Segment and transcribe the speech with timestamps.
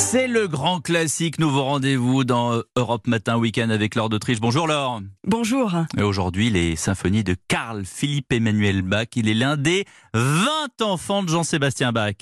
[0.00, 4.40] C'est le grand classique, nouveau rendez-vous dans Europe Matin Week-end avec Laure d'Autriche.
[4.40, 5.02] Bonjour Laure.
[5.26, 5.74] Bonjour.
[5.98, 9.08] Et aujourd'hui, les symphonies de Carl Philippe Emmanuel Bach.
[9.14, 9.84] Il est l'un des
[10.14, 12.14] 20 enfants de Jean-Sébastien Bach.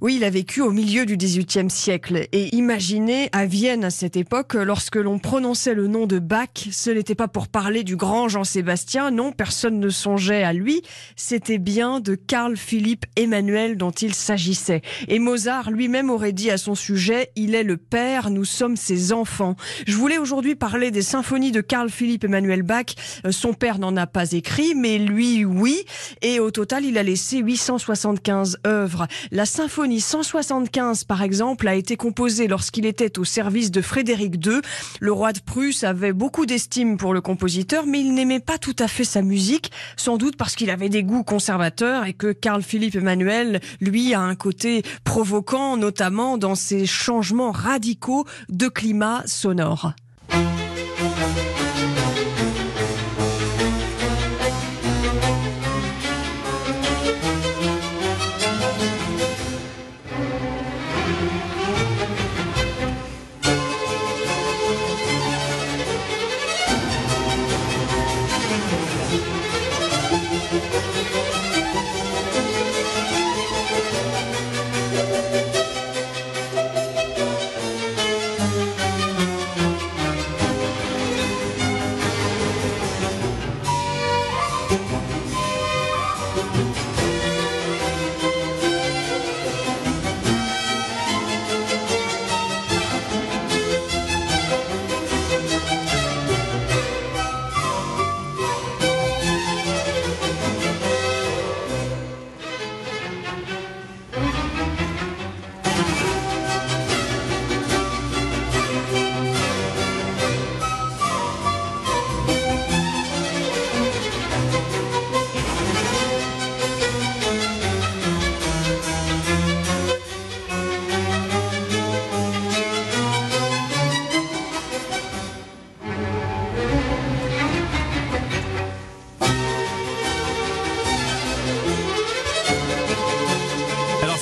[0.00, 2.28] Oui, il a vécu au milieu du XVIIIe siècle.
[2.30, 6.90] Et imaginez, à Vienne à cette époque, lorsque l'on prononçait le nom de Bach, ce
[6.90, 10.80] n'était pas pour parler du grand Jean-Sébastien, non, personne ne songeait à lui.
[11.16, 14.82] C'était bien de Carl Philippe Emmanuel dont il s'agissait.
[15.08, 19.12] Et Mozart lui-même aurait dit à son sujet il est le père, nous sommes ses
[19.12, 19.56] enfants.
[19.86, 22.86] Je voulais aujourd'hui parler des symphonies de Carl Philipp Emmanuel Bach.
[23.24, 25.84] Euh, son père n'en a pas écrit, mais lui, oui.
[26.22, 29.06] Et au total, il a laissé 875 œuvres.
[29.30, 34.60] La symphonie 175, par exemple, a été composée lorsqu'il était au service de Frédéric II.
[35.00, 38.76] Le roi de Prusse avait beaucoup d'estime pour le compositeur, mais il n'aimait pas tout
[38.78, 42.62] à fait sa musique, sans doute parce qu'il avait des goûts conservateurs et que Carl
[42.62, 49.92] Philipp Emmanuel, lui, a un côté provoquant, notamment dans ses changements radicaux de climat sonore.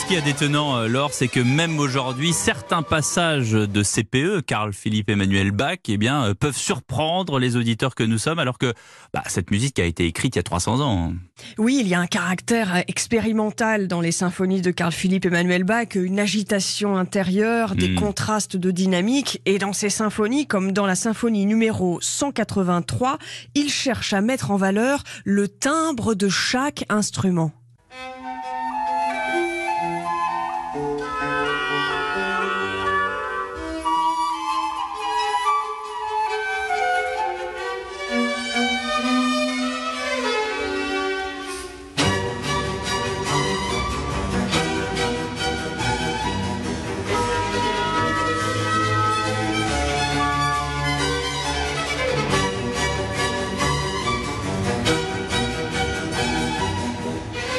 [0.05, 4.73] Ce qui est détenant, euh, Laure, c'est que même aujourd'hui, certains passages de CPE, Carl
[4.75, 8.75] Philippe Emmanuel Bach, eh bien, euh, peuvent surprendre les auditeurs que nous sommes, alors que
[9.15, 11.15] bah, cette musique a été écrite il y a 300 ans.
[11.57, 15.95] Oui, il y a un caractère expérimental dans les symphonies de Carl Philippe Emmanuel Bach,
[15.95, 17.95] une agitation intérieure, des hmm.
[17.95, 23.19] contrastes de dynamique, et dans ces symphonies, comme dans la symphonie numéro 183,
[23.55, 27.53] il cherche à mettre en valeur le timbre de chaque instrument.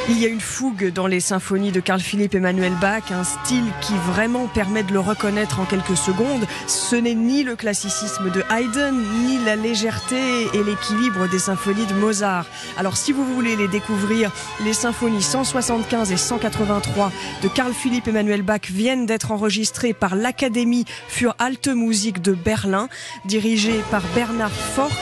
[0.08, 3.66] Il y a une fougue dans les symphonies de Carl Philipp Emmanuel Bach, un style
[3.82, 6.46] qui vraiment permet de le reconnaître en quelques secondes.
[6.68, 11.96] Ce n'est ni le classicisme de Haydn, ni la légèreté et l'équilibre des symphonies de
[11.96, 12.46] Mozart.
[12.78, 14.32] Alors si vous voulez les découvrir,
[14.64, 17.12] les symphonies 175 et 183
[17.42, 22.90] de Carl Philipp Emmanuel Bach viennent d'être enregistrées par l'Académie für Alte Musik de Berlin,
[23.26, 24.94] dirigée par Bernard Fork,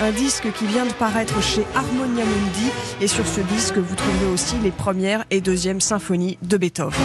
[0.00, 2.70] un disque qui vient de paraître chez Harmonia Mundi.
[3.00, 7.00] Et sur ce disque, vous trouverez aussi les premières et deuxièmes symphonies de Beethoven.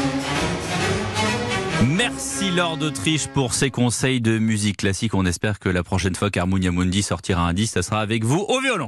[1.86, 5.14] Merci Laure d'Autriche pour ces conseils de musique classique.
[5.14, 8.46] On espère que la prochaine fois qu'Harmonia Mundi sortira un disque, ça sera avec vous
[8.48, 8.86] au violon.